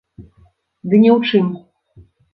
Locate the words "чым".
1.29-1.47